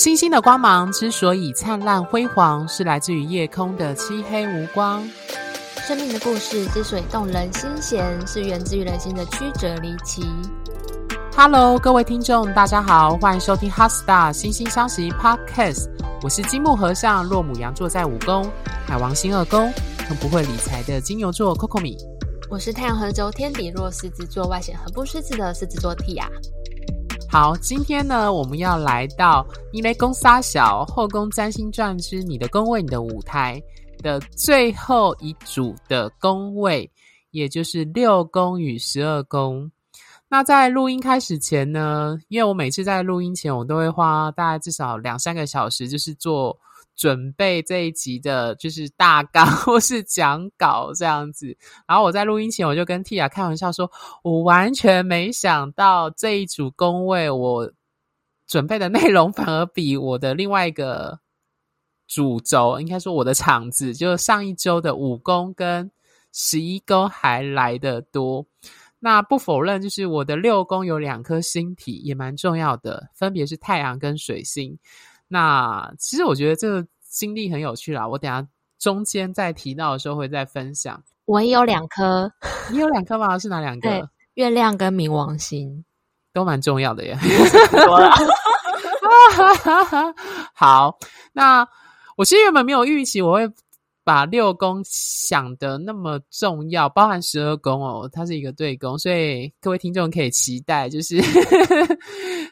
[0.00, 5.06] 星星的光芒之所以灿烂辉煌，是来自于夜空的漆黑无光。
[5.86, 10.24] 生命的故事之所以动人心弦，是源自于人心的曲折离奇。
[11.36, 15.84] Hello，各位听众，大家好，欢迎收听《Heart Star 星星相惜 Podcast》。
[16.22, 18.50] 我是金木和尚，落母羊座在五宫，
[18.86, 19.70] 海王星二宫，
[20.08, 21.94] 很不会理财的金牛座 Coco 米。
[22.48, 26.24] 我是太阳和轴天底落狮子座，外显很不狮子的狮子座 Tia。
[27.32, 33.62] 好，今天呢，我们要来到你雷宫三小后宫占星传之你的宫位，你的舞台
[34.02, 36.90] 的最后一组的宫位，
[37.30, 39.70] 也就是六宫与十二宫。
[40.28, 46.58] 那在录音开始前呢，因为我每次在录音前，我都会花大概至少两三个小时，就是做。
[47.00, 51.56] 准备这一集的就是大纲或是讲稿这样子，
[51.88, 53.90] 然后我在录音前我就跟 Tia 开玩笑说，
[54.22, 57.72] 我完全没想到这一组宫位我
[58.46, 61.18] 准备的内容反而比我的另外一个
[62.06, 65.90] 主轴，应该说我的场子，就上一周的五宫跟
[66.34, 68.44] 十一宫还来得多。
[68.98, 74.78] 那不否认，就是我的六宫有两颗星体也蛮重要的，分别是太阳跟水星。
[75.32, 78.44] 那其实我觉得这个经历很有趣啦，我等下
[78.80, 81.00] 中间再提到的时候会再分享。
[81.24, 82.28] 我也有两颗，
[82.72, 83.38] 你有两颗吗？
[83.38, 84.10] 是哪两个？
[84.34, 85.84] 月亮跟冥王星
[86.32, 87.16] 都蛮重要的耶。
[90.52, 90.98] 好，
[91.32, 91.64] 那
[92.16, 93.48] 我其实原本没有预期我会
[94.02, 101.22] 把六宫想的那么重要，包含十二宫哦，它是一个对宫，所以各位听众可以期待，就是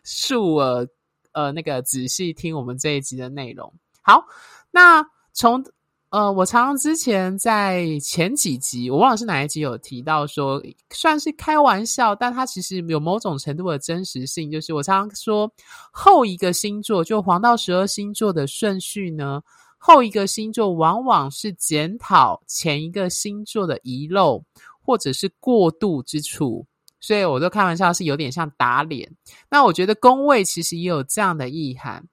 [0.04, 0.86] 数额。
[1.32, 3.72] 呃，那个仔细听我们这一集的内容。
[4.02, 4.24] 好，
[4.70, 5.64] 那从
[6.10, 14.50] 呃，我常常之前在前几集，我忘了是哪一集有提到说，算是开玩笑，但它其实有某种程度的真实性。
[14.50, 15.52] 就是我常常说，
[15.92, 19.42] 后一个星座就黄道十二星座的顺序呢，
[19.76, 24.42] 后一个星座往往是检讨前一个星座的遗漏
[24.80, 26.66] 或者是过渡之处。
[27.00, 29.10] 所以我都开玩笑，是有点像打脸。
[29.50, 32.04] 那我觉得宫位其实也有这样的意涵。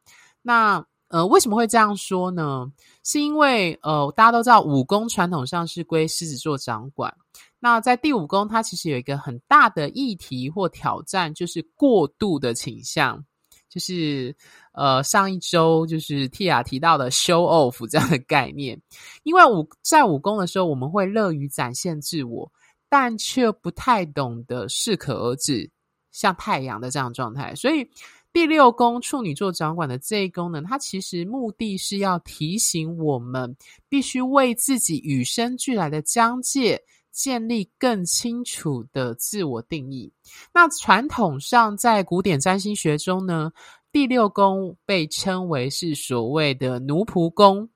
[0.42, 2.66] 那呃，为什么会这样说呢？
[3.04, 7.16] 是因为呃，大家都知道五宫传统上是归狮子座掌管。
[7.60, 13.24] 那在第五宫，它其实有一个很大的议题或挑战，就是过度的倾向，
[13.70, 14.36] 就是
[14.74, 18.82] 呃，上一周就是 Tia 提到的 show off 这样的概念。
[19.24, 22.52] 因为五在五宫的时候，我们会乐于展现自我。
[22.90, 25.70] 但却不太懂得适可而止，
[26.12, 27.54] 像太阳的这样状态。
[27.56, 27.90] 所以
[28.32, 33.56] 第六宫处女座掌管的这一宫呢，它其实目的是要提醒我们，
[33.88, 36.82] 必须为自己与生俱来的疆界
[37.12, 40.12] 建立更清楚的自我定义。
[40.54, 43.52] 那传统上在古典占星学中呢，
[43.92, 47.70] 第六宫被称为是所谓的奴仆宫。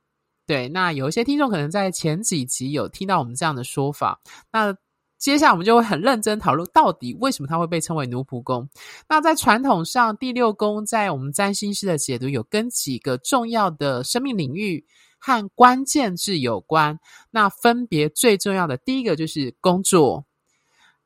[0.45, 4.19] 对，那有一些听众可能在前几集有听到我们这样的说法。
[4.51, 4.75] 那
[5.19, 8.67] 接下来我们就会很认真讨论，到底为什么它会被称为奴仆宫？
[9.07, 14.85] 那在传统上，第六宫在我们占星师的解读有跟几个重要的生命领域
[15.19, 16.97] 和关键字有关。
[17.31, 20.23] 那分别最重要的第一个就是工作、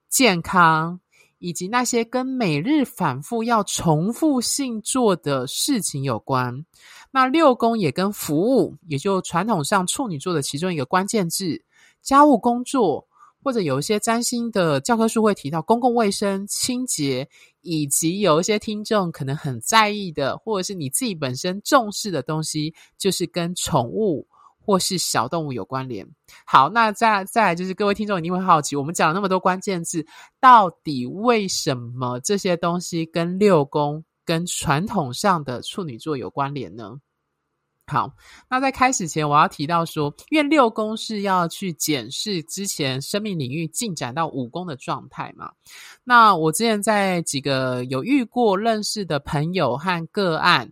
[0.09, 0.99] 健康，
[1.39, 6.63] 以及那些跟每日反复要重复性做的事情有关。
[7.09, 11.63] 那六宫也跟服务，也就传统上处女座的其中一个关键字，
[12.03, 13.07] 家务工作。
[13.43, 17.27] 或者有一些占星的教科书会提到公共卫生、清洁，
[17.61, 24.25] 以及有一些听众可能很在意的，或者是你自己本身重视的东西，就是跟宠物
[24.65, 26.07] 或是小动物有关联。
[26.45, 30.05] 好，那再再来就是各位听众一定会好奇，我们讲了那么多关键字，
[30.39, 36.97] 到底为什么这些东西跟六宫、跟传统上的处女座有关联呢？
[37.85, 38.09] 好，
[38.49, 45.51] 那在开始前，我要提到说，因为六宫是要去检视之前生命领域进展到五宫的状态嘛。
[46.03, 50.71] 那我之前在几个有遇过认识的朋友和个案，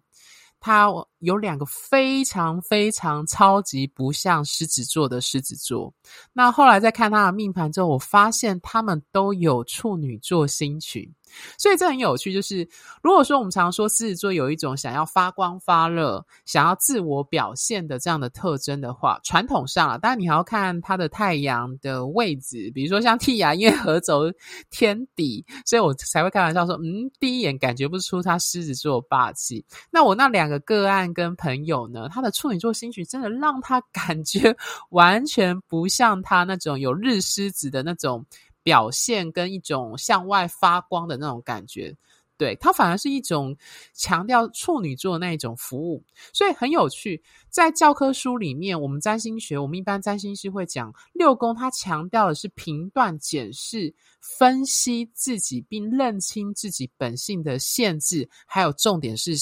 [0.62, 0.88] 他
[1.22, 5.94] 有两个非常非常超级不像狮子座的狮子座。
[6.34, 11.12] 那后来在看他的命盘之后，我发现他们都有处女座星群。
[11.58, 12.68] 所以这很有趣，就是
[13.02, 24.24] 如果说我们常说狮子座有一种想要发光发热、想要自我表现的这样的特征的话，传统上啊，当然你还要看他的太阳的位置，比如说像 T 牙因为合轴
[24.70, 29.66] 天底，所以我才会开玩笑说，嗯，第一眼感觉不出他狮子座霸气。
[29.90, 34.56] 那我那两个个案跟朋友呢，他的处女座星群真的让他感觉
[34.90, 38.26] 完全不像他那种有日狮子的那种。
[38.64, 41.92] 表现跟一种向外发光的那种感觉，
[42.42, 43.56] 对，它反而是一种
[43.94, 46.04] 强调处女座那一种服务，
[46.34, 47.22] 所以很有趣。
[47.52, 53.94] 在教科书里面，我们占星学，我们一般占星师会讲六宫，它强调的是评断、检视、
[54.40, 59.34] 分析自己，并认清自己本性的限制，还有重点是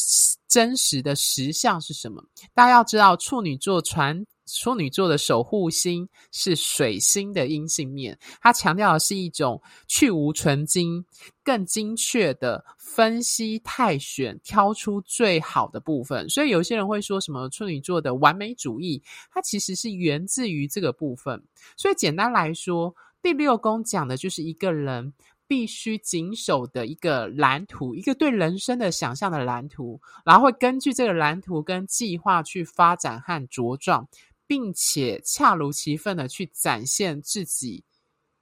[0.49, 2.21] 真实的实相是什么。
[2.53, 4.25] 大家要知道，处女座传。
[4.49, 11.05] 处女座的守护星是水星的阴性面，它强调的是一种去芜存菁、
[11.43, 16.27] 更精确的分析、汰选、挑出最好的部分。
[16.29, 19.01] 所以有些人会说什么处女座的完美主义，
[19.31, 21.43] 它其实是源自于这个部分。
[21.77, 25.13] 所以简单来说，第六宫讲的就是一个人
[25.47, 34.07] 必须谨守的一个蓝图，一个对人生的想象的蓝图，然后会根据这个蓝图跟计划去发展和茁壮。
[34.49, 37.83] 并且恰如其分的去展现自己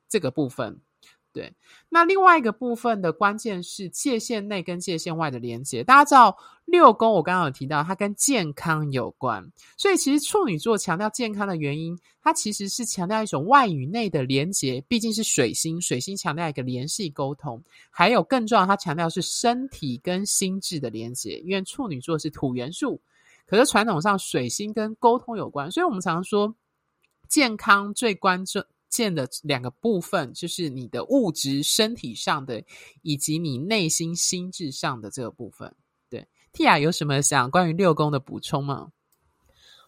[0.07, 0.79] 这个部分，
[1.33, 1.53] 对。
[1.89, 5.83] 那另外一个部分的关键是界限内跟界限外的连接。
[5.83, 9.45] 大家知道六宫，我刚刚有提到它跟健康有关，
[9.75, 14.81] 所以其实处女座强调健康的原因，它其实是强调一种外与内的连接。
[14.87, 21.37] 毕竟是水星，水星强调一个联系沟通，还有更重要，它强调是身体跟心智的连接。
[21.39, 22.97] 因为处女座是土元素。
[23.47, 26.53] 可是传统上，水星跟沟通有关，所以我们常常说
[27.27, 28.43] 健康最关
[28.87, 32.63] 键的两个部分，就是你的物质身体上的，
[33.01, 35.75] 以及你内心心智上的这个部分。
[36.09, 38.91] 对，Tia 有什么想关于六宫的补充吗？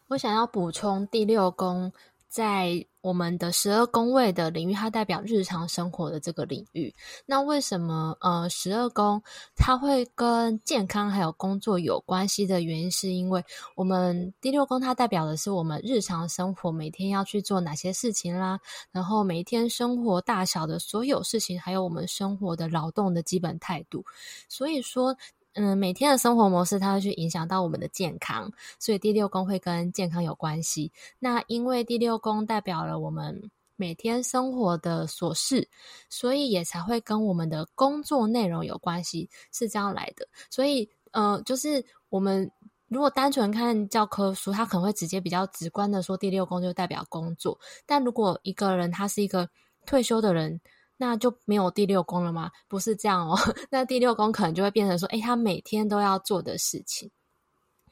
[0.08, 1.94] 我想要补充第六宫。
[2.30, 6.94] 在我们的十二宫位的领域，它代表日常生活的这个领域。
[7.26, 9.22] 那为什么呃十二宫
[9.56, 13.44] 它会跟健康还有工作有关系的原因，是因为
[13.76, 18.60] 我们第六宫它代表的是我们日常生活每天要去做哪些事情啦，
[18.92, 24.04] 然后每一天生活大小的所有事情，还有我们生活的劳动的基本态度。
[24.48, 25.16] 所以说。
[25.54, 30.92] 嗯，每天的生活模式，它会去影响到我们的健康，所以第六宫会跟健康有关系。
[31.18, 35.68] 那因为第六宫代表了我们每天生活的琐事，
[36.10, 40.28] 所以也才会跟我们的工作内容有关系，是这样来的。
[40.50, 42.50] 所以，呃，就是我们
[42.88, 47.60] 如果单纯看教科书，它可能会直接比较直观的说第六宫就代表工作。
[47.86, 49.50] 但如果一个人他是一个
[49.86, 50.62] 退休的人，
[51.02, 52.52] 那就没有第六宫了吗？
[52.68, 53.40] 不是这样哦。
[53.72, 57.10] 那第六宫可能就会变成说，哎，他每天都要做的事情。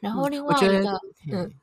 [0.02, 0.92] 然后另外一个，
[1.32, 1.54] 嗯，嗯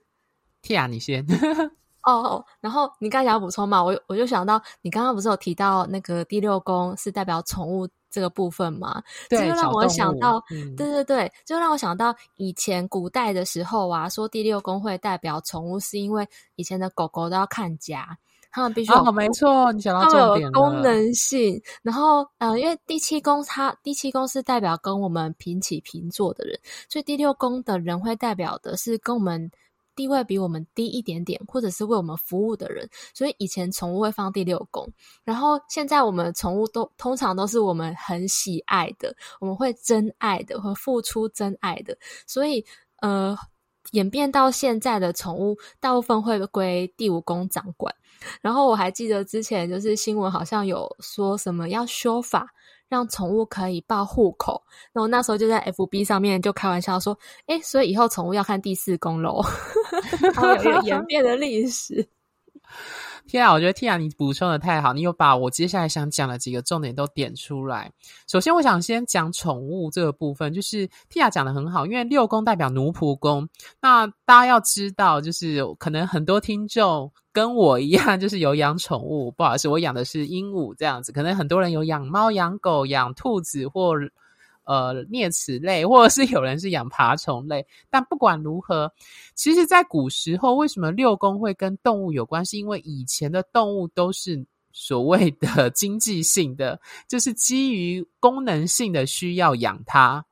[0.63, 1.23] ，Tia，你先。
[2.03, 3.85] 哦，然后你刚才想要补充嘛？
[3.85, 9.03] 我我就想到，你刚刚不是有提到那个第六宫是代表宠物这个部分吗？
[9.29, 16.27] 对，这就让我想到，嗯、对对对，就让我想到以前古代的时候啊，说第六宫会代表宠物，是因为
[16.57, 18.19] 以前的狗狗都要看家。
[18.55, 20.53] 他们必须哦，没错，你想到重点了。
[20.53, 26.57] 功能性，然后呃，因为第七宫它第七宫是代表跟我们平起平坐的人，
[26.89, 29.51] 所以第六宫的人会代表的是跟我们
[29.97, 32.89] 地位比我们低一点点，或者是为我们服务的人。
[33.13, 34.89] 所以以前宠物会放第六宫，
[35.25, 41.99] 然后现在我们宠物都通常都是我们很喜爱的，我们会真爱的，会付出真爱的。
[42.25, 42.65] 所以
[43.01, 43.37] 呃，
[43.91, 47.93] 演变到现在的宠物，大部分会归第五宫掌管。
[48.41, 52.47] 然后我还记得之前就是新闻好像有说什么要修法，
[52.89, 54.63] 让宠物可以报户口。
[54.93, 59.43] 然后那时候就在 FB 上面就开玩笑说：“哎，所以以后宠物要看第四宫喽。
[60.35, 62.09] ”它有一个演变的历史。
[63.27, 67.91] 天啊，我觉得 Tia 你补充的太好，你有把我接下来想讲的几个重点都点出来。
[68.27, 73.49] 首先，我想先讲宠物这个部分，就是 Tia 讲的很好，因为六宫代表奴仆宫。
[73.81, 79.31] 那大家要知道，就是可能很多听众跟我一样， 就是有养宠物。
[79.33, 81.13] 不好意思，我养的是鹦鹉这样子。
[81.13, 83.95] 可能很多人有养猫、养狗、养兔子或。
[84.67, 88.91] 呃，啮齿类，或者是有人是养爬虫类，但不管如何，
[89.35, 92.61] 其实，在古时候，为什么六宫会跟动物有关系？
[92.61, 100.25] 因为以前的动物都是所谓的经济性的，就是基于功能性的需要养它，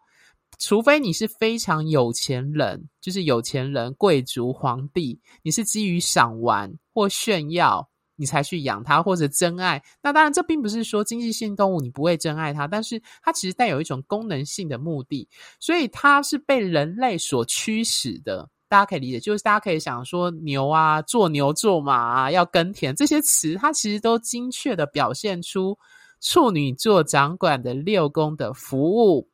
[0.62, 7.88] 除非你是非常有钱人，就是有钱人、贵族、皇帝，你是基于赏玩或炫耀。
[8.14, 15.26] 你才去养它或者珍爱，那当然这并不是说经济性动物你不会珍爱它，但是它其实带有一种功能性的目的，
[15.58, 18.48] 所以它是被人类所驱使的。
[18.68, 25.76] 大家可以理解，就是大家可以想说牛啊，做牛做马啊，要耕田这些词，它其实都精确的表现出
[26.20, 29.26] 处女座掌管的六宫的服务，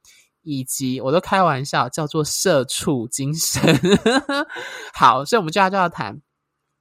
[0.49, 3.63] 以及我都开玩笑叫做社畜精神。
[4.95, 6.23] 好，所以我们接下来就要谈。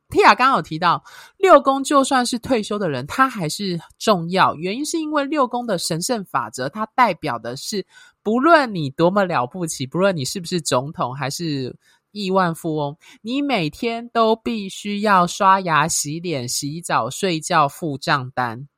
[0.09, 1.03] Tia 刚刚有提到，
[1.37, 4.55] 六宫就算是退休的人，他还是重要。
[4.55, 7.85] 原因是因为六宫的神圣法则，它代表的是，
[8.23, 11.75] 不论你多么了不起，不论你是不是总统，还是
[12.11, 18.69] 亿万富翁，你每天都必须要刷牙、洗脸、洗澡、睡觉、付账单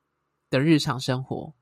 [0.49, 1.53] 的日常生活。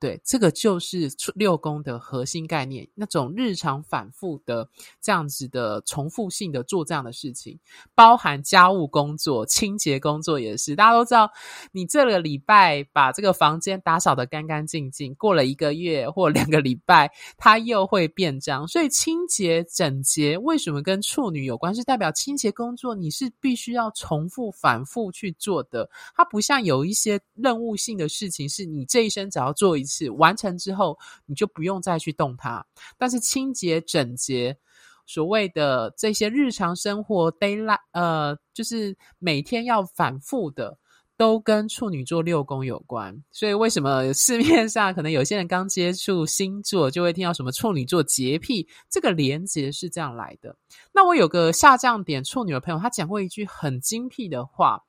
[0.00, 4.66] 对，这个就是六宫的核心概念，那种日常反复的
[4.98, 7.58] 这样子的重复性的做这样的事情，
[7.94, 10.74] 包含家务工作、清洁工作也是。
[10.74, 11.30] 大家都知道，
[11.70, 18.66] 你这个礼拜把这个房间打扫得干干净净，过了一个月或两个礼拜，它又会变脏。
[18.66, 21.74] 所以清洁整洁为什么跟处女有关？
[21.74, 32.64] 是代表清洁工作你是必须要重复反复去做的，它不像有一些任务性的事情，是你这一生只要做一是完成之后，你就不用再去动它。
[32.96, 34.56] 但是清洁整洁，
[35.04, 40.78] 所谓的这些日常生活 daylight，呃，就是每天要反复的，
[41.16, 43.22] 都跟处女座六宫有关。
[43.30, 48.68] 所以为什么市面上可能有些人刚接触星座，就会听到什么处女座洁癖？
[48.88, 50.56] 这个连结是这样来的。
[50.92, 54.84] 那我有个下降点处女的朋友，他讲过一句很精辟的话。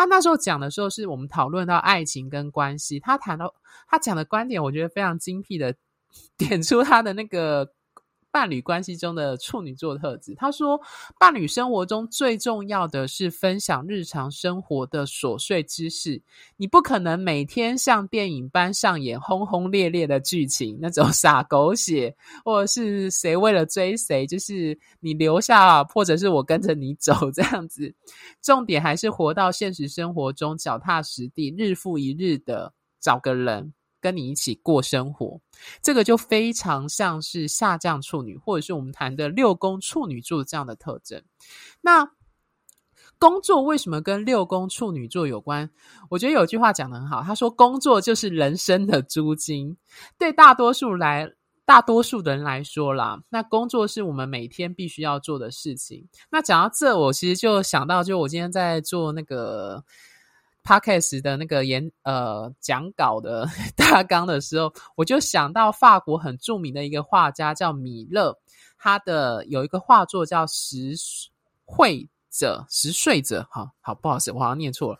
[0.00, 2.98] 他那时候讲的时候，是我们讨论到爱情跟关系。
[2.98, 3.54] 他谈到
[3.86, 5.76] 他讲的观点，我觉得非常精辟的
[6.38, 7.74] 点出他的那个。
[8.32, 10.80] 伴侣关系中的处女座特质，他说，
[11.18, 16.22] 伴侣生活中最重要的是分享日常生活的琐碎知识。
[16.56, 27.92] 你不可能每天像电影般上演轰轰烈烈的剧情，那种 傻狗血，或者是谁为了追谁，就是你留下，或者是我跟着你走这样子。
[28.40, 33.72] 重点还是活到现实生活中，脚踏实地，日复一日的找个人。
[34.00, 35.40] 跟你一起过生活，
[35.82, 41.22] 这个就非常像是下降处女，或者是我们谈的六宫处女座这样的特征。
[41.80, 42.10] 那
[43.18, 45.68] 工作为什么跟六宫处女座有关？
[46.08, 49.76] 我觉得有句话讲得很好，他说：“工作就是人生的租金。”
[50.18, 51.30] 对大多数来，
[51.66, 56.08] 大多数的人来说啦，那工作是我们每天必须要做的事情。
[56.30, 59.84] 那讲到这，我其实就想到，就我今天在做那个。
[60.62, 68.36] Podcast 的那个演呃讲稿的 大纲的时候，我就想到法国很著名的一个画家叫米勒，
[68.78, 70.94] 他的有一个画作叫《拾
[71.64, 74.98] 绘者》，拾穗者，哈好不好意思，我好像念错了。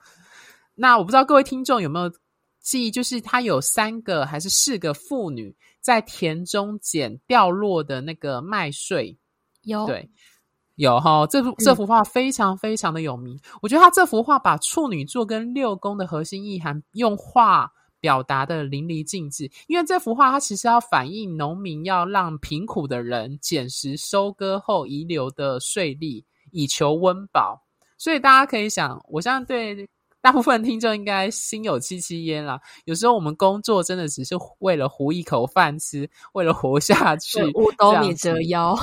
[0.74, 2.10] 那我不知道各位听众有没有
[2.60, 9.18] 记忆，就是他有三个还是四个妇女在田中捡掉落的那个麦穗，
[9.62, 10.10] 有对。
[10.76, 13.36] 有哈，这幅这幅画非常非常的有名。
[13.36, 19.50] 嗯、我觉得他这幅画把处女座跟六宫的核心意涵用画表达的淋漓尽致。
[19.66, 27.62] 因为这幅画它其实要反映农民要让贫苦的人捡拾收割后遗留的税粒，以求温饱。
[27.98, 29.86] 所以大家可以想，我相信对
[30.22, 32.58] 大部分听众应该心有戚戚焉啦。
[32.86, 38.74] 有时候我们工作真的只是为了糊一口饭吃，为了活下去，五斗米折腰。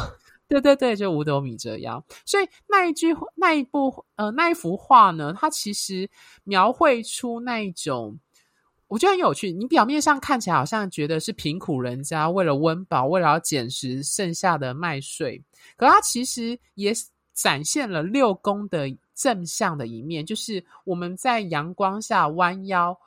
[0.47, 2.01] 对对对，就五斗米折腰。
[2.25, 6.09] 所以那一句、那一部、呃，那一幅画呢，它其实
[6.45, 8.17] 描绘出那一种，
[8.87, 9.51] 我觉得很有趣。
[9.51, 15.43] 你表面上看起来好像觉得是贫苦人家为了温饱，为了要捡拾剩下的麦穗，
[15.75, 16.93] 可它其实也
[17.33, 22.97] 展现了六宫的正向的一面，就是我们在阳光下弯腰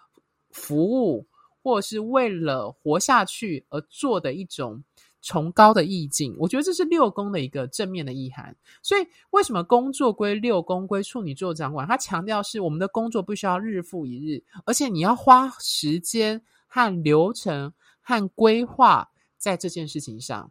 [0.51, 1.27] 服务，
[1.63, 4.85] 或者是为了活下去而做的一种。
[5.23, 8.57] 崇高的意境，我觉得这是六宫的一个正面的意涵。
[8.83, 11.87] 所以，为什么工作归六宫归处女座掌管？
[11.87, 20.51] 他强调是我们的工作不需要日复一日，而且你要花时间和流程和规划在这件事情上。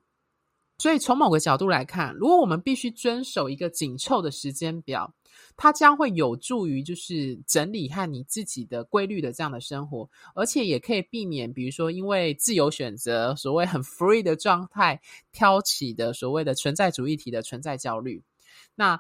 [0.80, 5.14] 所以，从某个角度来看，如果我们必须遵守一个紧凑的时间表。
[5.56, 15.00] 它将会有助于，就是整理和你自己的规律的这样的生活，而且也可以避免，比如说因为自由选择，所谓很 free 的状态
[15.34, 18.22] 挑起的所谓的存在主义体的存在焦虑。
[18.76, 19.00] 那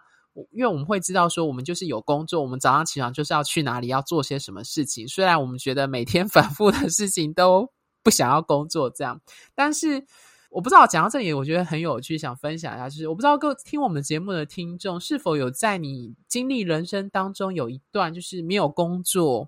[0.51, 5.07] 因为我们会知道说，我们就是有工作，我们早上起床就是要去哪里，要做些什么事情。
[5.07, 7.69] 虽然我们觉得每天 反复的事情都
[8.03, 9.21] 不想要工作这样，
[9.55, 10.05] 但是。
[10.49, 12.89] 我不知道讲到这里，我觉得很有趣，想分享一下。
[12.89, 19.47] 就是我不知道各听我们节目的听众是否有在你经历人生当中有一段就是没有工作，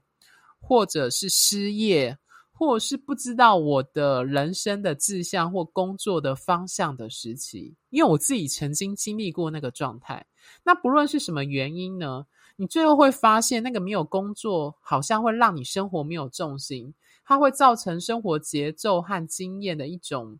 [0.60, 2.20] 或者是失业，
[2.51, 7.75] 或者是不知道我的人生的志向或工作的方向的时期。
[7.89, 10.27] 因为我自己曾经经历过那个状态。
[10.63, 12.27] 那不论是什么原因呢，
[12.58, 16.93] 你最后会发现，那个没有工作好像会让你生活没有重心，
[17.25, 20.38] 它会造成生活节奏和经验的一种。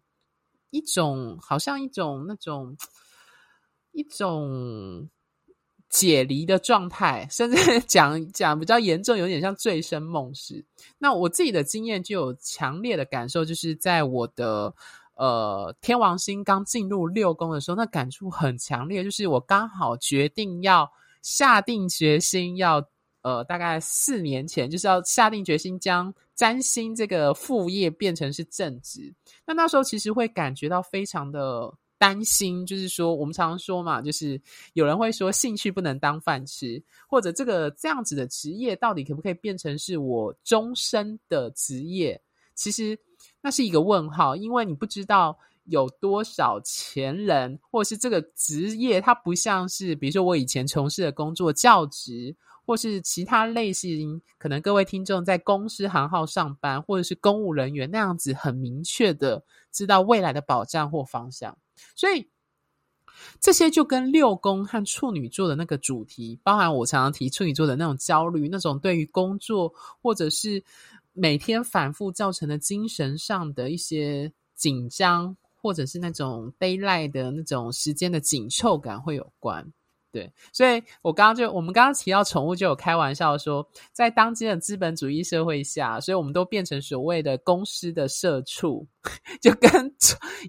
[0.72, 2.76] 一种好像一种那种
[3.92, 5.10] 一种
[5.90, 10.66] 解离的状态，甚至 讲讲比较严重，有点像醉生梦死。
[10.98, 14.74] 那我自己的经验就有强烈的感受，就是在我的
[15.16, 20.90] 呃天王星刚进入六宫的时候，那感触很强烈，就是我刚好决定要
[21.22, 22.82] 下定决心要
[23.22, 29.14] 呃大概四年前，就是要下定决心将占星这个副业变成是正职。
[29.46, 31.74] 那那时候其实会感觉到非常的。
[32.02, 34.42] 担心就是说，我们常常说嘛，就是
[34.74, 42.20] 有人会说兴趣不能当饭吃，或者这个这样子的职业到底可不可以变成是我终身的职业？
[42.56, 42.98] 其实
[43.40, 52.36] 那是一个问号，因为你不知道有多少前人，或者是这个职业它不像是，比如说我以前从事的工作教职，
[52.66, 61.58] 或是其他类型，可能各位听众在公司行号上班，或者是公务人员那样子很明确的知道未来的保障或方向。
[61.96, 62.30] 所以
[63.40, 70.64] 这些就跟六宫和处女座的那个主题，包含我常常提处女座的那种焦虑，那种对于工作或者是
[71.14, 79.72] 每天反复造成的精神上的一些紧张，或者是那种被赖的那种时间的紧凑感会有关。
[80.12, 88.86] 对，所以我刚刚就我们刚刚提到宠物，就有开玩笑说，在当今的资本主义社会下，所以我们都变成所谓的公司的社畜，
[89.42, 89.72] 就跟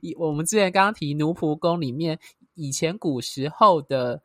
[0.01, 2.19] 以我们之前刚刚提奴仆宫里面，
[2.55, 4.21] 以前古时候的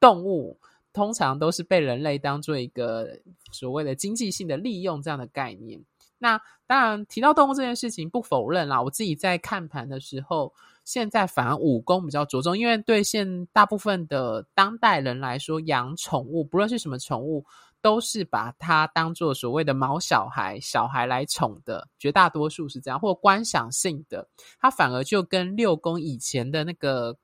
[0.00, 0.58] 动物，
[0.94, 3.06] 通常都是被人类当做一个
[3.52, 5.84] 所谓的经济性的利用这样的概念。
[6.16, 10.54] 那当然提到动物这件事情，不否认啦，我自己在看盘的时候。
[10.90, 17.46] 现在反而武功比较着重，因为对现大部分的当代人来说，养宠物不论是什么宠物，
[17.80, 24.28] 都是把它当做所谓的毛小孩、小孩来宠的，绝大多数是这样，或观赏性的，
[24.58, 27.16] 它反而就跟六宫以前的那个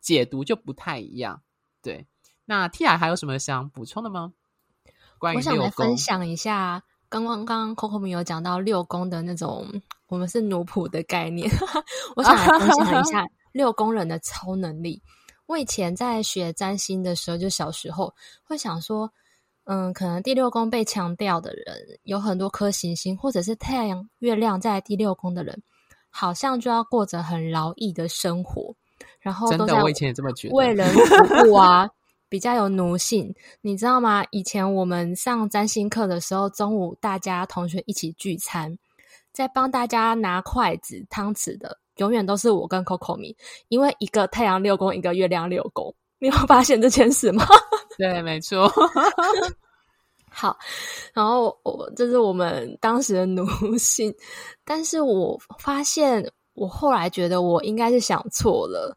[0.00, 1.42] 解读就不太一样。
[1.82, 2.06] 对，
[2.46, 4.32] 那 Tia 还有什么想补充的吗？
[5.18, 6.82] 关于我想来分享一下。
[7.10, 9.68] 刚刚刚 Coco 米有讲到六宫的那种，
[10.14, 11.50] 我们是奴仆的概念。
[12.14, 15.02] 我想来分享一下六宫人的超能力。
[15.46, 19.10] 我以前在学占星的时候，就小时候会想说，
[19.64, 25.60] 嗯，可能第六宫被强调的人有很多颗行星，或者是太阳、月亮在第六宫的人，
[26.08, 28.72] 好像就要过着很劳逸的生活，
[29.18, 31.90] 然后都在真的，我以前也这么觉得，为人服务啊。
[32.26, 34.24] 比较有奴性，你知道吗？
[34.32, 38.76] 以前我们上占星课的时候，中午大家同学一起聚餐，
[39.34, 43.36] 在帮大家拿筷子、汤匙的，永远都是我跟 Coco 米，
[43.68, 45.92] 因为一个太阳六宫，一个月亮六宫。
[46.20, 47.44] 你有发现这件事吗？
[47.98, 48.72] 对，没错。
[50.30, 50.56] 好，
[51.12, 53.44] 然后我这是我们当时的奴
[53.76, 54.14] 性，
[54.64, 58.96] 但是我发现我后来觉得我应该是想错了，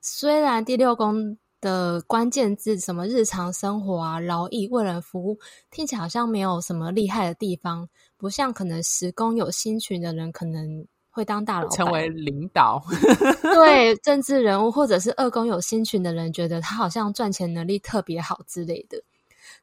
[0.00, 1.38] 虽然第六宫。
[1.60, 5.36] 的关键字什么日常生活啊，劳役为人服务，
[5.72, 7.88] 听起来好像没有什么厉害的地方，
[8.18, 12.82] 不像可能十宫有星群的人可能会当大老板，成为领导，
[13.54, 19.02] 对 政治人物，或者是二宫有星群的人觉得他好像赚钱能力特别好之类的。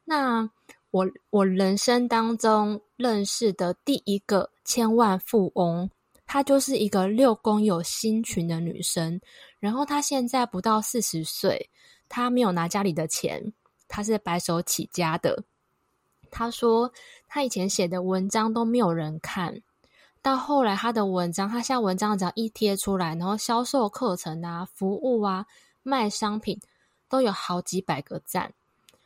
[0.04, 0.50] 那
[0.90, 5.88] 我我人生当中认识的第一个千万富翁，
[6.26, 9.20] 她就是一个六宫有星群的女生，
[9.60, 11.68] 然后她现在不到四十岁。
[12.08, 13.52] 她没有拿家里的钱，
[13.88, 15.44] 她是白手起家的。
[16.36, 16.92] 他说
[17.26, 19.58] 他以前写的文章都没有人看，
[20.20, 25.46] 到后来他的文章，他现在文章只要一贴出来，然后销售课程啊、服务啊、
[25.82, 26.60] 卖商品，
[27.08, 28.52] 都有好几百个赞。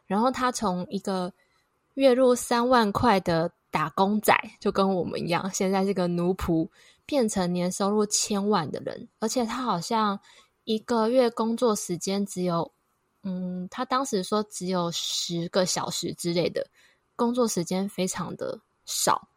[0.07, 1.33] 然后他从一个
[1.95, 6.69] 月入三万块的打工仔，就跟我们一样，现在是个奴仆，
[7.07, 10.19] 变成年收入千万的人，而且他好像
[10.65, 12.69] 一个月工作时间只有。
[13.23, 16.67] 嗯，他当时说只有十个小时之类的
[17.21, 19.29] 工作时间，非常的少。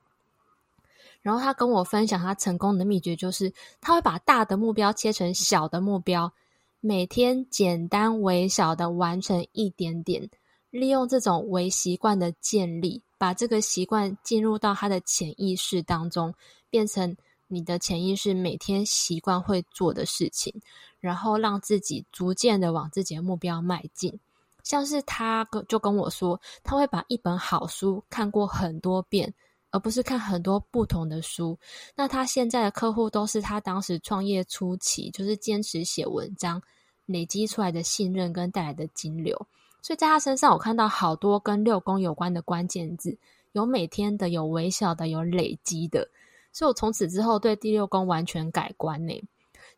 [1.22, 6.32] 然后他跟我分享他成功的秘诀，就是他会把大的目标切成小的目标，
[6.80, 10.30] 每天简单微小的完成一点点，
[10.70, 16.34] 利用这种微习惯的建立，把这个习惯进入到他的潜意识当中，
[16.70, 17.18] 变成
[17.50, 20.54] 你的潜意识每天习惯会做的事情。
[21.02, 24.18] 然后让自己逐渐的往自己的目标迈进，
[24.64, 29.32] 像是他跟就跟我说，他会把一本好书看过很多遍，
[29.72, 31.58] 而不是看很多不同的书。
[31.96, 36.62] 那他现在的客户都是他当时创业初期，就是坚持写文章
[37.06, 39.36] 累积出来的信任跟带来的金流。
[39.82, 43.18] 所以在他身上，我看到好多跟六宫有关的关键字，
[43.52, 46.08] 有每天的，有微小的，有累积的。
[46.54, 49.22] 所以我从此之后对第六宫完全改观呢。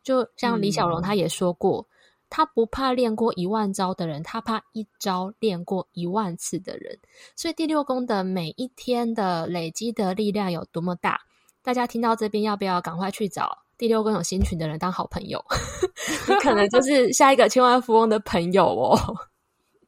[0.04, 1.84] 就像李小龙他也说过，
[2.28, 6.98] 他不怕练过一万招的人，他怕一招练过一万次的人。
[7.34, 11.20] 所以第六宫的每一天的累积的力量有多么大？
[11.62, 15.44] 大家听到这边，要不要赶快去找第六宫有新群的人当好朋友？
[16.28, 18.98] 你可能就是 下一个千万富翁的朋友哦。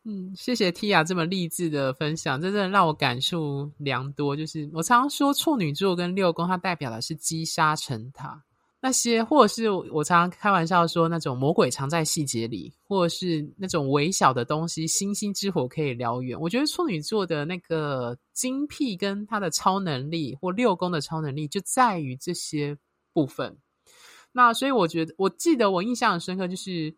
[0.04, 4.34] 嗯，谢谢 Tia 这么励志的分享，真的让我感触良多。
[4.34, 8.42] 就是我常常说，处女座跟六宫，它代表的是积沙成塔。
[8.80, 16.40] 那些，或者是我常常开玩笑说，那种魔鬼藏在细节里，或者是那种微小的东西，星星之火可以燎原。
[16.40, 22.76] 我觉得处女座的那个精辟跟他的超能力，或六宫的超能力，就在于这些
[23.12, 23.56] 部分。
[24.32, 26.94] 那所以我觉得，我记得我印象很深刻，就是。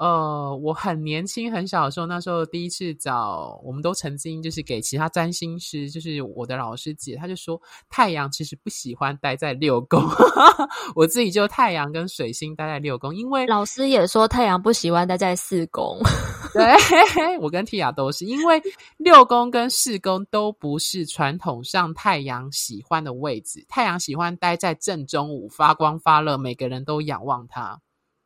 [0.00, 7.60] 呃，我很年轻很小的时候，那时候第一次找，我们都曾经就是给其他占星师，就是我的老师姐，他就说
[7.90, 10.02] 太阳其实不喜欢待在六宫，
[10.96, 15.98] 我自己就太阳跟水星待在六宫，因为老师也说太阳不喜欢待在四宫，
[16.54, 18.58] 对， 我跟 Tia 都是，因为
[18.96, 27.78] 六宫跟四宫都不是传统上太阳喜欢的位置，太阳喜欢待在正中午，发光发热，每个人都仰望它。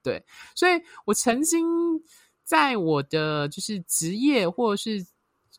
[0.04, 0.22] 对，
[0.54, 0.72] 所以
[1.06, 1.66] 我曾经
[2.44, 5.04] 在我的就是职业或者是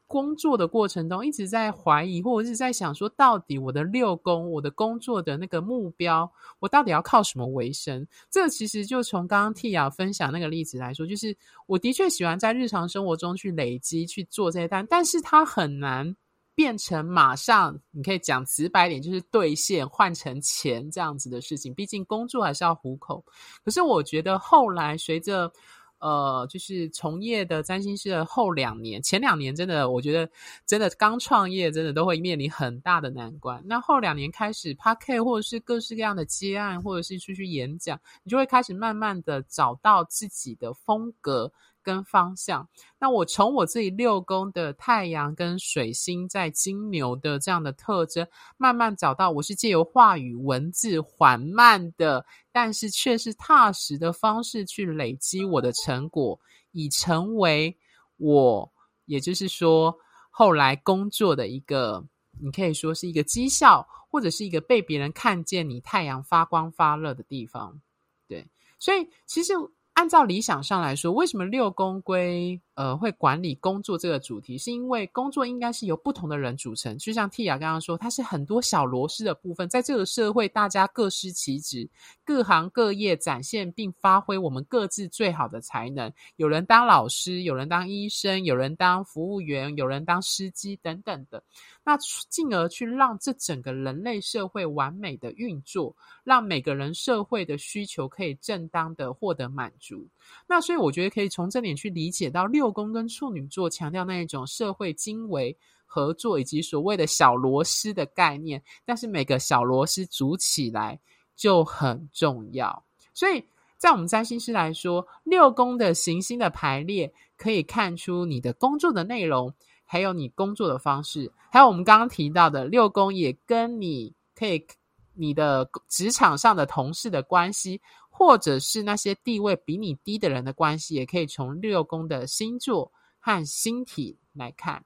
[0.06, 8.08] 工作的过程中，一直在怀疑，或者是在想说，到底我的六宫，我的工作的那个目标，我到底要靠什么为生？
[8.30, 16.16] 这其实就从刚刚 Tia 分享那个例子来说，就是我的确喜欢在日常生活中去累积去做这些单，但是它很难。
[16.56, 21.74] 变成马上，你可以讲直白点，就是兑现换成钱这样子的事情。
[21.74, 23.24] 毕竟工作还是要糊口。
[23.64, 25.52] 可是我觉得后来随着
[26.00, 30.30] 呃，就是从业的占星师的后两年，前两年真的，我觉得
[30.66, 33.62] 真的刚创业，真的都会面临很大的难关。
[33.66, 41.52] 那后两年开始 Podcast 或者是各式各样的接案，或者是出去演讲，你就会开始慢慢的找到自己的风格。
[41.86, 42.68] 跟方向，
[42.98, 56.40] 那我从我自己六宫的太阳跟水星在金牛的这样的特征，慢慢找到我是借由话语文字缓慢的，但是却是踏实的方式去累积我的成果，
[56.72, 57.78] 以成为
[58.18, 58.74] 我，
[59.06, 59.96] 也就是说
[60.32, 62.04] 后来工作的一个，
[62.42, 67.80] 你可以说是一个绩效，或者是一个被别人看见你太阳发光发热的地方。
[68.28, 68.48] 对，
[68.80, 69.54] 所以其实。
[69.96, 74.58] 按照理想上来说，为什么六宫归呃会管理工作这个主题？
[74.58, 81.90] 是因为工作应该是由不同的人组成，就像 Tia 刚刚说，它是很多小螺丝的部分，在这个社会，大家各司其职，
[82.24, 86.12] 各行各业展现并发挥我们各自最好的才能。
[86.36, 91.44] 有人当老师，有人当医生，有人当服务员，有人当司机等等的。
[91.84, 91.96] 那
[92.30, 100.08] 进而去让这整个人类社会完美的运作，让每个人社会的需求可以正当的获得满足。
[100.48, 108.60] 那所以我觉得可以从这点去理解到六六宫跟处女座强调那一种社会经纬合作以及所谓的小螺丝的概念。
[108.84, 111.00] 但是每个小螺丝组起来
[111.36, 112.84] 就很重要。
[113.14, 113.46] 所以
[113.78, 119.54] 在我们占星师来说，六宫的行星的排列可以看出你的工作的内容。
[119.88, 124.66] 还有你工作的方式，还有我们刚刚提到的六宫，也跟你可以
[125.14, 127.80] 你的职场上的同事的关系，
[128.18, 134.86] 或者是那些地位比你低的人的关系，也可以从六宫的星座和星体来看。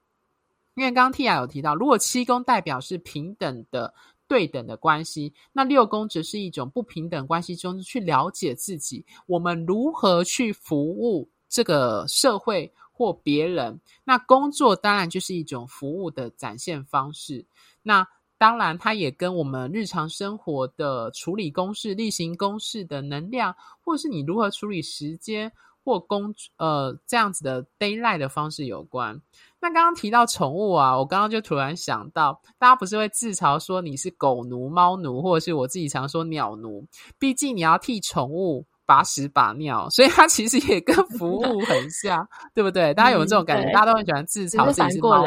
[0.74, 3.94] 因为刚刚 Tia 有提到，如果七宫代表是平等的、
[4.28, 12.74] 对等的关系，那六宫则是一种不平等关系中去了解自己，我们如何去服务这个社会。
[12.92, 17.46] 或别人，那工作当然就是一种服务的展现方式。
[17.82, 18.06] 那
[18.40, 25.52] 当然，它也跟我们日常生活的处理公式、例行公事的能量，或者是你如何处理时间
[25.84, 29.22] 或工呃这样子的 daylight 的方式有关。
[29.62, 36.88] 那刚刚提到宠物啊，我刚刚就突然想到，大家不是会自嘲说你是狗奴、猫奴，或者是我自己常说鸟奴。
[37.20, 38.66] 毕竟你要替宠物。
[38.90, 42.92] 把屎把尿，所以它其实也跟服务很像，对不对？
[42.96, 43.70] 大家有这种感觉？
[43.70, 45.24] 嗯、大家都很喜欢自嘲自己是猫。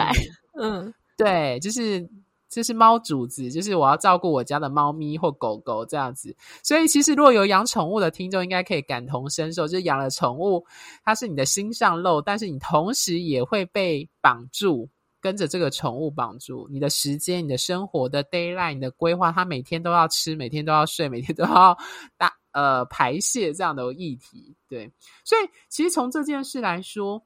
[0.60, 2.04] 嗯，对，就是
[2.52, 6.36] 就是猫主子，就是我要照顾我家的猫咪或狗狗这样子。
[6.62, 10.64] 所以其实如果有养宠物的听众，应该可以感同身受，就是养了宠物，
[11.02, 14.88] 它是你的心上肉，但是你同时也会被绑住，
[15.20, 21.76] 跟着这个宠物绑住你的时间、你的生活的 daylight、你的规划，它每天都要吃，每天都要睡，每天都要
[22.16, 22.32] 打。
[22.52, 24.92] 呃，排泄这样的议题，对，
[25.24, 27.22] 所以其实从这件事来说，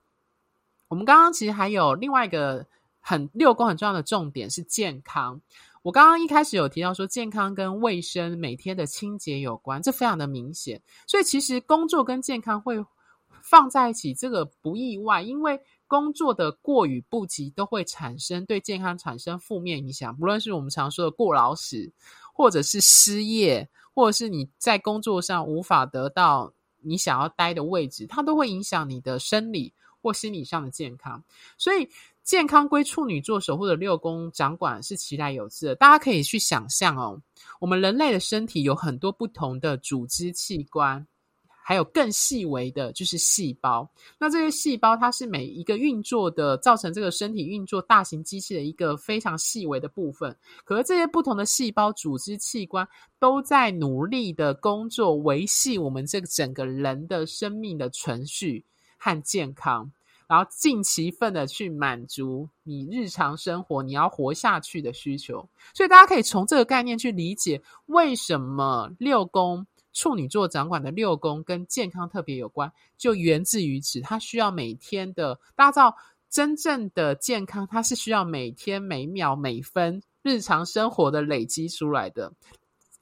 [0.87, 2.65] 我们刚刚其实还有另外一个
[3.09, 5.41] 很六宫很重要的重点是健康。
[5.83, 10.83] 我刚刚一开始有提到说，健康跟卫生、每天的清洁有关，这非常的明显。
[11.07, 12.85] 所以其实工作跟健康会
[13.41, 21.89] 放在一起，这个不意外，因为工作的过与不及都会产生对健康产生负面影响，不论是我们常说的过劳死，
[22.33, 31.23] 或者是失业，或者是你在工作上无法得到你想要待的位置，它都会影响你的生理或心理上的健康。
[31.57, 31.89] 所以，
[32.27, 35.77] 健康归处女座守护的六宫掌管是其来有自的。
[35.77, 37.23] 大家可以去想象哦，
[37.61, 41.07] 我们人类的身体有很多不同的组织器官。
[41.69, 43.91] 还有更细微的，就是细胞。
[44.21, 50.37] 那这些细胞，它是每一个运作的，造成这个身体运作大型机器的一个非常细微的部分。
[50.65, 52.87] 可是这些不同的细胞、组织、器官，
[53.19, 58.65] 都在努力的工作，维系我们这个整个人的生命的存续
[58.97, 59.91] 和健康，
[60.27, 65.49] 然后尽其份的去满足你日常生活你要活下去的需求。
[65.75, 69.67] 所以大家可以从这个概念去理解，为什么六宫。
[69.99, 73.99] 处女座掌管的六宫跟健康特别有关，就源自于此。
[74.03, 75.97] 它需要每天的，大家知道，
[76.29, 82.31] 真正的健康，它是需要每天每秒每分日常生活的累积出来的。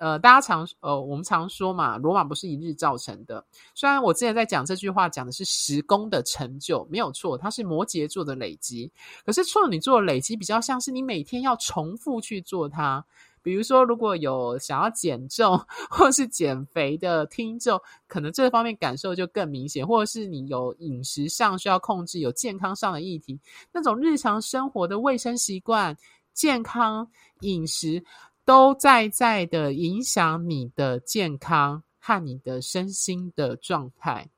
[0.05, 3.43] 呃，大家常呃，我们常说嘛，罗马不是一日造成的。
[3.75, 8.93] 虽然我之前在讲这句话，讲的是时工的成就，没有错，它是摩羯座的累积。
[9.25, 13.03] 可是处女座累积比较像是你每天要重复去做它。
[13.43, 23.41] 比如说，如果有想要减重或是减肥的听众，可能这方面感受就更明显；或者是你有饮食上需要控制、有健康上的议题，
[23.73, 25.97] 那种日常生活的卫生习惯、
[26.35, 27.09] 健康
[27.41, 28.05] 饮食，
[28.45, 34.29] 都在在的影响你的健康和你的身心的状态。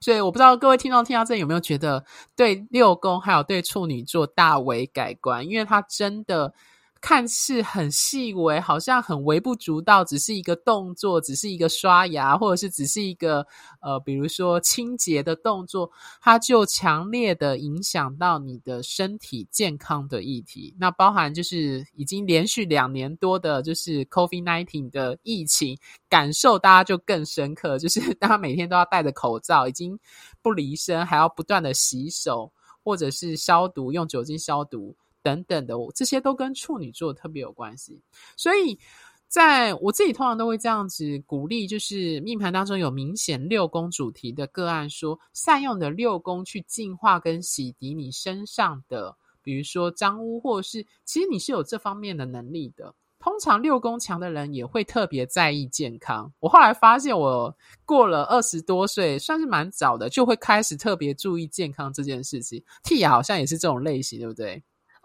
[0.00, 6.54] 所以，我不知道各位听众听到这有没有觉得对六宫还有对处女座大为改观，因为它真的。
[7.00, 13.46] 看似很细微，好像很微不足道，只是一个动作，只是一个刷牙，或者是只是一个
[13.80, 15.88] 呃，比如说清洁的动作，
[16.20, 20.74] 它就强烈的影响到你的身体健康的议题。
[20.78, 25.78] 那包含就是已经连续两年多的，就是 COVID-19 的疫情，
[26.08, 29.96] 感受大家就更深刻，就是大家每天都要戴着口罩，已经
[30.42, 32.50] 不离身，还要不断的洗手，
[32.82, 34.96] 或者是消毒，用酒精消毒。
[35.26, 38.00] 等等的，这些都跟处女座特别有关系，
[38.36, 38.78] 所以
[39.26, 52.94] 在我自己通常都会这样子鼓励，就是命盘当中有明显六宫主题的个案说，善用的六宫去净化跟洗涤你身上的，比如说脏污，或者是其实你是有这方面的能力的。
[53.18, 56.32] 通常六宫强的人也会特别在意健康。
[56.38, 57.52] 我后来发现，我
[57.84, 62.62] 过了二十多岁，算是蛮早的，就会开始特别注意健康这件事情。
[62.84, 64.62] Tia 好像也是这种类型，对不对？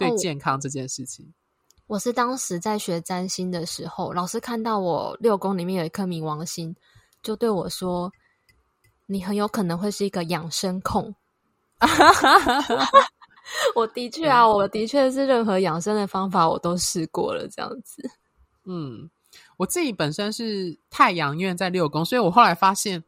[0.10, 1.34] 对健康这件事情，哦，
[1.88, 6.76] 我是当时在学占星的时候，老师看到我六宫里面有一颗冥王星，
[7.22, 8.12] 就对我说
[9.08, 11.14] ：“你很有可能会是一个养生控。
[13.76, 18.02] ”我的确啊，我的确是任何养生的方法我都试过了，这样子。
[18.66, 19.10] 嗯，
[19.58, 23.04] 我自己本身是太阳院在六宫，所以我后来发现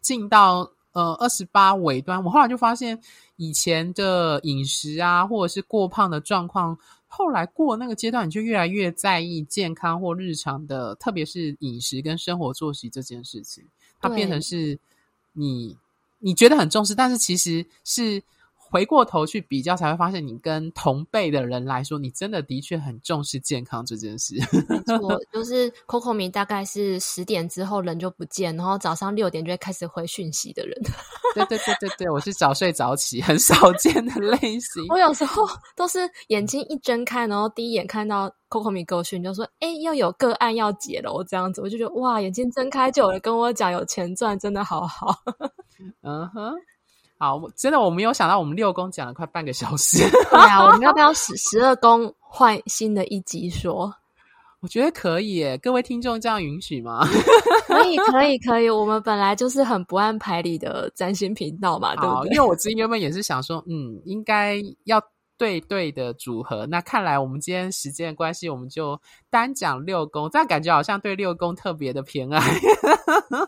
[0.00, 0.72] 进到。
[0.92, 2.98] 呃，二十八尾端，我后来就发现
[3.36, 13.64] 以前的饮食啊，或者是过胖的状况，后来过那个阶段，你就越来越在意健康或日常的，特别是饮食跟生活作息这件事情，
[14.00, 14.78] 它变成是
[15.32, 15.76] 你
[16.18, 18.22] 你觉得很重视，但是其实是。
[18.70, 24.34] 回过头去比较，才会发现你跟同辈的人来说，你真的的确很重视健康这件事。
[24.68, 30.74] 没错， 就是 Coco 米大概是十点之后人就不见，然后早上六点就会开始回讯息的人。
[31.34, 34.84] 对对对对对，我是早睡早起，很少见的类型。
[34.90, 45.14] 我有时候都是眼睛一睁开，然后第一眼看到 Coco 米给我讯，就说：“哎，又有个案要解了。”我这样子，我就觉得哇，眼睛睁开就有人跟我讲有钱赚，真的好好。
[46.02, 46.54] 嗯哼。
[47.18, 50.08] 好，真的我没有想到，我们六宫讲了快半个小时。
[50.30, 53.92] 对啊，我们要不要十十二宫换新的一集说？
[54.60, 57.06] 我觉得可以耶，各位听众这样允许吗？
[57.66, 58.70] 可以，可以，可以。
[58.70, 62.30] 我们本来就是很不按牌理的占星频道嘛，对不对？
[62.34, 65.00] 因为我之前原本也是想说，嗯，应该要
[65.36, 66.66] 对对的组合。
[66.66, 72.40] 那看来我们今天时间的关系，我们就单讲六宫，这样感觉好像对六宫特别的偏爱。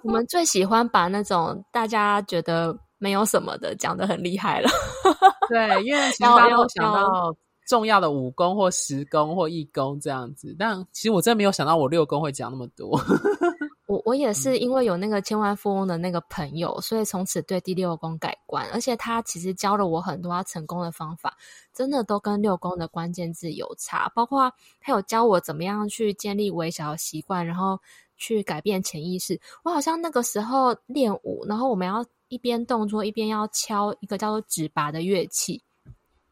[0.05, 2.77] 我们最喜欢把那种大家觉得。
[3.01, 4.69] 没有什么的，讲的很厉害了。
[5.49, 7.35] 对，因为其实大家都想到
[7.67, 13.01] 重要的五宫或十宫或一宫这样子，但其实我真的没有想到我六宫会讲那么多。
[13.89, 21.37] 我我也是因为有那个千万富翁的那个朋友，所以从此对第六宫改观，而且他其实教了我很多他成功的方法，
[21.73, 27.81] 真的都跟六宫的关键字有差，包括他有教我怎么样去建立微小的习惯，然后。
[28.21, 29.41] 去改变潜意识。
[29.65, 35.61] 我好像那个时候练舞，然后我们要一边动作一边要敲一个叫做指拔的乐器，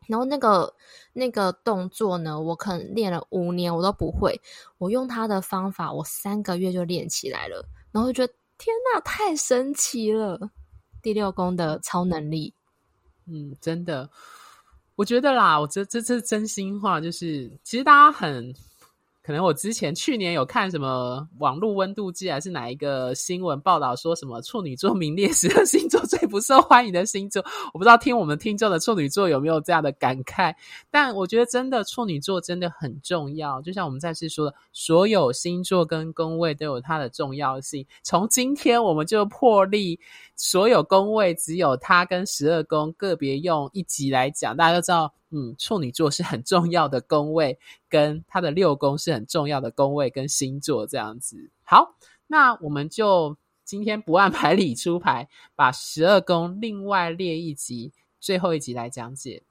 [0.07, 0.73] 然后那个
[1.13, 4.41] 那个动作呢，我可能练了五年我都不会。
[4.77, 10.39] 我用他的方法，我三个月就练起来了，然后觉得天哪，太神奇了！
[11.03, 12.53] 第六宫的超能力，
[13.27, 14.09] 嗯，真的。
[14.97, 18.53] 我觉得啦，我这这这是真心话，就是其实大家很
[19.29, 30.55] 可能，我之前去年有看什么网络温度计，还是哪一个新闻报道说什么处女座名列十二星座最不受欢迎的星座，我不知道听我们听众的处女座有没有这样的感慨，
[30.91, 37.85] 但我觉得真的处女座真的很重要，就像我们再次说的，所有星座跟宫位都有它的重要性。
[38.03, 40.01] 从今天我们就破例。
[40.39, 51.51] 所有宫位只有它跟十二宫个别用一集来讲，大家都知道，嗯，处女座是很重要的宫位，跟它的六宫是很重要的宫位跟星座这样子。
[51.65, 51.97] 好，
[52.29, 59.43] 那我们就今天不按牌理出牌，把十二宫另外列一集，最后一集来讲解。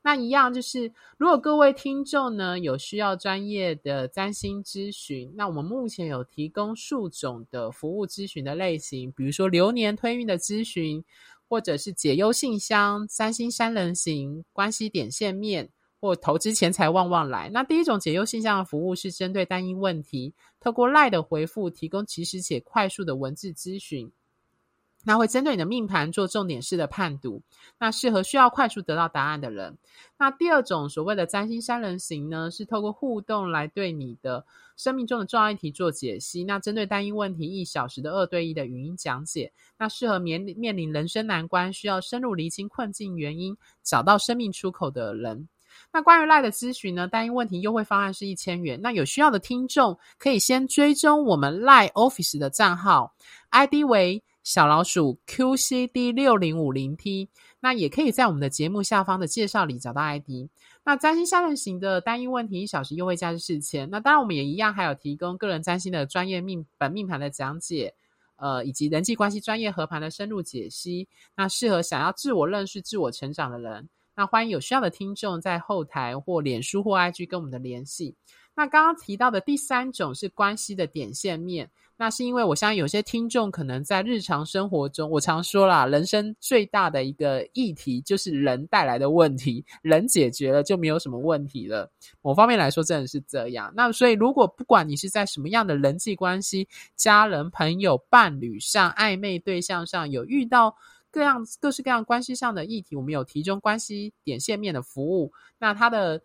[0.00, 11.04] 那一样就是，如果各位听众呢有需要专业的占星咨询，那我们目前有提供数种的服务咨询的类型，比如说流年推运的咨询，
[11.48, 15.68] 或者是解忧信箱、三星三人行、关系点线面，
[16.00, 17.50] 或投资钱财旺旺来。
[17.50, 24.10] 那第一种解忧信箱的服务是针对单一问题，透过 LINE 的回复提供及时且快速的文字咨询。
[25.08, 27.40] 那会针对你的命盘做重点式的判读，
[27.78, 29.78] 那适合需要快速得到答案的人。
[30.18, 34.44] 那第二种所谓的占星三人行呢，是透过互动来对你的
[34.76, 36.44] 生命中的重要议题做解析。
[36.44, 45.48] 那针对单一问题一小时的二对一的语音讲解，那适合面面临人生难关，需要深入厘清困境原因，找到生命出口的人。
[45.90, 48.78] 那关于 LINE 的咨询呢，单一问题优惠方案是一千元。
[48.82, 53.14] 那有需要的听众可以先追踪我们 LINE Office 的账号
[53.52, 54.22] ，ID 为。
[54.48, 57.28] 小老鼠 QCD 六零五零 T，
[57.60, 60.48] 那也可以在我们的节目下方的介绍里找到 ID。
[60.82, 63.90] 那占星三人行的单一问题一小时优惠价是四千。
[63.90, 67.92] 那当然我们也一样，还有提供个人占星的专业命本命盘的讲解，
[68.36, 71.06] 呃，以及人际关系专业合盘的深入解析。
[71.36, 73.86] 那适合想要自我认识、自我成长的人。
[74.16, 78.16] 那欢迎有需要的听众在后台或脸书或 IG 跟我们的联系。
[78.54, 81.70] 那刚刚提到的第三种是关系的点线面。
[82.00, 91.90] 那是因为我相信有些听众可能在日常生活中，我常说啦，人生最大的一个议题就是人带来的问题，人解决了就没有什么问题了。
[92.22, 93.72] 某方面来说，真的是这样。
[93.74, 100.76] 那所以，如果不管你是在什么样的人际关系、家人、朋友、伴侣上、暧昧对象上有遇到
[101.10, 105.32] 各样各式各样关系上的议题，我们有提供关系点线面的服务。
[105.58, 106.22] 那它的。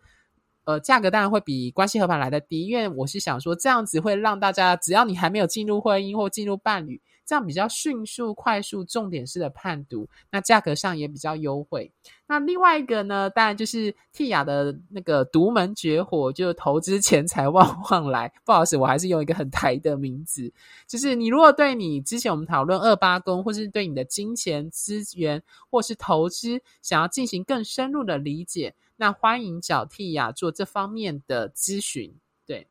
[0.64, 11.92] 呃，价格当然会比关系合盘来得低，因为我是想说，这样子会让大家，只要你还没有进入婚姻或进入伴侣，这样比较迅速、快速、重点式的判读，那价格上也比较优惠。
[12.26, 18.32] 那另外一个呢，当然就是 Tia 的那个独门绝活，就是投资钱财旺旺来。
[18.46, 20.50] 不好意思，我还是用一个很台的名字，
[20.86, 28.74] 就是你如果对你之前我们讨论二八宫，或是对你的金钱资源或是投资想要进行更深入的理解。
[28.96, 32.14] 那欢迎找 Tia 做这方面的咨询，
[32.46, 32.68] 对。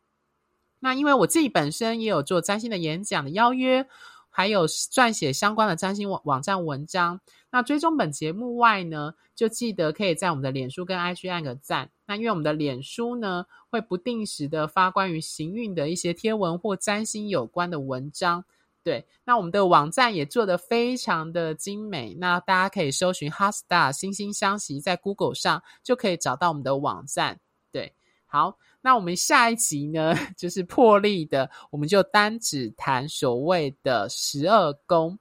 [0.80, 3.88] 那因为我自己本身也有做占星的演讲的邀约，
[4.30, 7.22] 还有撰写相关的占星网网站文章。
[7.52, 11.92] 那追踪本节目外呢，就记得可以在我们的脸书跟 IG 按个赞。
[12.06, 18.44] 那因为我们的脸书呢，会不定时的发关于行运的一些贴文或占星有关的文章。
[18.84, 27.40] 对，那我们的网站也做得非常的精美，那大家可以搜寻 HeartStar 心星相惜，在 Google 上就可以找到我们的网站。
[27.72, 27.94] 对，
[28.26, 35.18] 好，那我们下一集呢，就是破例的，我们就单只谈所谓的十二宫。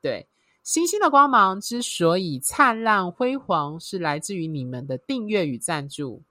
[0.00, 0.28] 对，
[0.62, 6.22] 星星的光芒之所以灿烂辉煌，是来自于你们的订阅与赞助。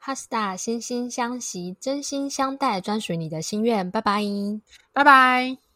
[0.00, 3.90] HeartStar 心星相惜，真心相待，专属你的心愿。
[3.90, 4.22] 拜拜，
[4.92, 5.71] 拜拜。